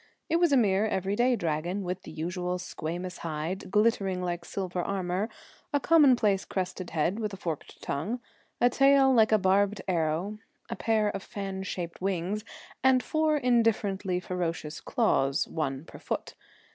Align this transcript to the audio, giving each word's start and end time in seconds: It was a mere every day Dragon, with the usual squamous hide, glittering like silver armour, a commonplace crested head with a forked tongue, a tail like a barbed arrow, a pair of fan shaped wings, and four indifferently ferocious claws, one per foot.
It 0.29 0.37
was 0.37 0.51
a 0.51 0.57
mere 0.57 0.87
every 0.87 1.15
day 1.15 1.35
Dragon, 1.35 1.83
with 1.83 2.01
the 2.01 2.11
usual 2.11 2.57
squamous 2.57 3.19
hide, 3.19 3.69
glittering 3.69 4.19
like 4.23 4.45
silver 4.45 4.81
armour, 4.81 5.29
a 5.71 5.79
commonplace 5.79 6.43
crested 6.43 6.89
head 6.89 7.19
with 7.19 7.33
a 7.35 7.37
forked 7.37 7.83
tongue, 7.83 8.19
a 8.59 8.67
tail 8.67 9.13
like 9.13 9.31
a 9.31 9.37
barbed 9.37 9.83
arrow, 9.87 10.39
a 10.71 10.75
pair 10.75 11.09
of 11.09 11.21
fan 11.21 11.61
shaped 11.61 12.01
wings, 12.01 12.43
and 12.83 13.03
four 13.03 13.37
indifferently 13.37 14.19
ferocious 14.19 14.81
claws, 14.81 15.47
one 15.47 15.85
per 15.85 15.99
foot. 15.99 16.33